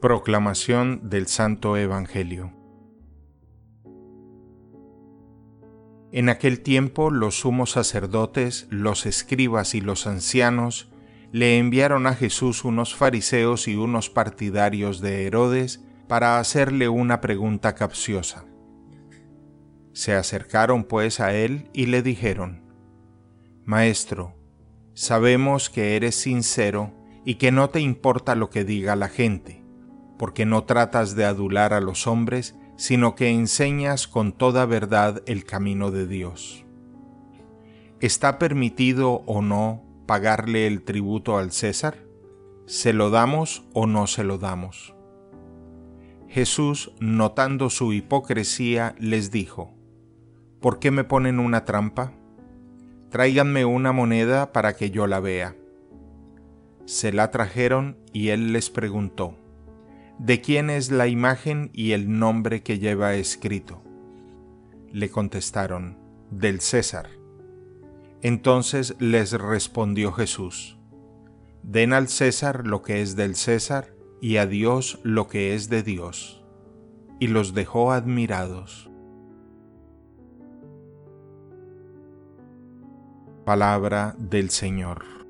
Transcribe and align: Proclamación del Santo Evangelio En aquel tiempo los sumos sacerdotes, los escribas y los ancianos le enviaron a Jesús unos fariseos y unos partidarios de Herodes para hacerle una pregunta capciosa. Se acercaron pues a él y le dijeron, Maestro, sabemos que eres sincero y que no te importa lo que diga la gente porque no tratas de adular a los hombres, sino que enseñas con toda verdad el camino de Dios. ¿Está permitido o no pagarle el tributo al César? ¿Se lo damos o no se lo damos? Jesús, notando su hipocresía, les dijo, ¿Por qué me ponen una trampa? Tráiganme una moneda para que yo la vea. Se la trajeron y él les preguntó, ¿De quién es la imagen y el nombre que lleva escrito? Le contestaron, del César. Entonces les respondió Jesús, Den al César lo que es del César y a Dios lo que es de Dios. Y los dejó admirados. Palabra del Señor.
Proclamación 0.00 1.08
del 1.08 1.26
Santo 1.26 1.76
Evangelio 1.76 2.52
En 6.14 6.28
aquel 6.28 6.60
tiempo 6.60 7.10
los 7.10 7.40
sumos 7.40 7.72
sacerdotes, 7.72 8.68
los 8.70 9.04
escribas 9.04 9.74
y 9.74 9.80
los 9.80 10.06
ancianos 10.06 10.88
le 11.32 11.58
enviaron 11.58 12.06
a 12.06 12.14
Jesús 12.14 12.64
unos 12.64 12.94
fariseos 12.94 13.66
y 13.66 13.74
unos 13.74 14.10
partidarios 14.10 15.00
de 15.00 15.26
Herodes 15.26 15.84
para 16.06 16.38
hacerle 16.38 16.88
una 16.88 17.20
pregunta 17.20 17.74
capciosa. 17.74 18.44
Se 19.92 20.14
acercaron 20.14 20.84
pues 20.84 21.18
a 21.18 21.34
él 21.34 21.68
y 21.72 21.86
le 21.86 22.00
dijeron, 22.02 22.62
Maestro, 23.64 24.36
sabemos 24.92 25.68
que 25.68 25.96
eres 25.96 26.14
sincero 26.14 26.92
y 27.24 27.36
que 27.36 27.52
no 27.52 27.70
te 27.70 27.80
importa 27.80 28.34
lo 28.34 28.50
que 28.50 28.64
diga 28.64 28.96
la 28.96 29.08
gente 29.08 29.64
porque 30.18 30.46
no 30.46 30.64
tratas 30.64 31.16
de 31.16 31.24
adular 31.24 31.72
a 31.72 31.80
los 31.80 32.06
hombres, 32.06 32.56
sino 32.76 33.14
que 33.14 33.28
enseñas 33.28 34.08
con 34.08 34.32
toda 34.32 34.66
verdad 34.66 35.22
el 35.26 35.44
camino 35.44 35.90
de 35.90 36.06
Dios. 36.06 36.64
¿Está 38.00 38.38
permitido 38.38 39.22
o 39.26 39.42
no 39.42 39.82
pagarle 40.06 40.66
el 40.66 40.82
tributo 40.82 41.38
al 41.38 41.52
César? 41.52 41.98
¿Se 42.66 42.92
lo 42.92 43.10
damos 43.10 43.64
o 43.72 43.86
no 43.86 44.06
se 44.06 44.24
lo 44.24 44.38
damos? 44.38 44.94
Jesús, 46.28 46.92
notando 46.98 47.70
su 47.70 47.92
hipocresía, 47.92 48.94
les 48.98 49.30
dijo, 49.30 49.74
¿Por 50.60 50.78
qué 50.78 50.90
me 50.90 51.04
ponen 51.04 51.38
una 51.38 51.64
trampa? 51.64 52.12
Tráiganme 53.10 53.64
una 53.64 53.92
moneda 53.92 54.52
para 54.52 54.74
que 54.74 54.90
yo 54.90 55.06
la 55.06 55.20
vea. 55.20 55.56
Se 56.86 57.12
la 57.12 57.30
trajeron 57.30 57.96
y 58.12 58.28
él 58.28 58.52
les 58.52 58.70
preguntó, 58.70 59.38
¿De 60.18 60.40
quién 60.40 60.70
es 60.70 60.90
la 60.90 61.08
imagen 61.08 61.70
y 61.72 61.92
el 61.92 62.18
nombre 62.18 62.62
que 62.62 62.78
lleva 62.78 63.14
escrito? 63.14 63.82
Le 64.92 65.10
contestaron, 65.10 65.98
del 66.30 66.60
César. 66.60 67.08
Entonces 68.22 68.94
les 69.00 69.32
respondió 69.32 70.12
Jesús, 70.12 70.78
Den 71.62 71.94
al 71.94 72.08
César 72.08 72.66
lo 72.66 72.82
que 72.82 73.00
es 73.00 73.16
del 73.16 73.34
César 73.34 73.94
y 74.20 74.36
a 74.36 74.46
Dios 74.46 75.00
lo 75.02 75.28
que 75.28 75.54
es 75.54 75.70
de 75.70 75.82
Dios. 75.82 76.44
Y 77.18 77.28
los 77.28 77.54
dejó 77.54 77.92
admirados. 77.92 78.90
Palabra 83.44 84.14
del 84.18 84.50
Señor. 84.50 85.23